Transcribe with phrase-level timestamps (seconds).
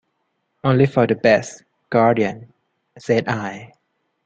[0.63, 2.51] "Only for the best, guardian,"
[2.97, 3.73] said I.